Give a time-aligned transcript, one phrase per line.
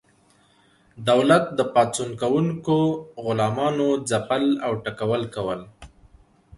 [1.07, 2.77] دولت د پاڅون کوونکو
[3.25, 5.61] غلامانو ځپل او ټکول کول.